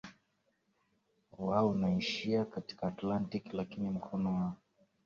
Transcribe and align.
wa 1.37 1.65
unaoishia 1.65 2.45
katika 2.45 2.87
Atlantiki 2.87 3.49
Lakini 3.55 3.89
mkono 3.89 4.35
wa 4.35 4.53